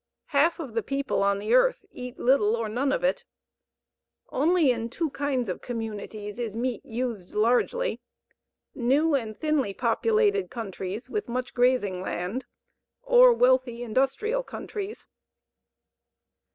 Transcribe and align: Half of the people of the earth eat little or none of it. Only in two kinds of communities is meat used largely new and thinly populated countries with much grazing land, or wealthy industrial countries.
Half 0.33 0.59
of 0.59 0.73
the 0.73 0.81
people 0.81 1.21
of 1.21 1.37
the 1.39 1.53
earth 1.53 1.85
eat 1.91 2.17
little 2.17 2.55
or 2.55 2.67
none 2.67 2.91
of 2.91 3.03
it. 3.03 3.23
Only 4.29 4.71
in 4.71 4.89
two 4.89 5.11
kinds 5.11 5.47
of 5.47 5.61
communities 5.61 6.39
is 6.39 6.55
meat 6.55 6.83
used 6.83 7.35
largely 7.35 8.01
new 8.73 9.13
and 9.13 9.37
thinly 9.39 9.75
populated 9.75 10.49
countries 10.49 11.07
with 11.07 11.29
much 11.29 11.53
grazing 11.53 12.01
land, 12.01 12.47
or 13.03 13.31
wealthy 13.31 13.83
industrial 13.83 14.41
countries. 14.41 15.05